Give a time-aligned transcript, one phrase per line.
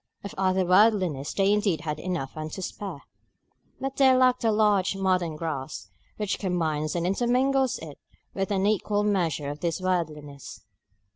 [0.23, 3.03] Of other worldliness they indeed had enough and to spare;
[3.79, 7.99] but they lacked the large modern grasp which combines and intermingles it
[8.33, 10.63] with an equal measure of this worldliness.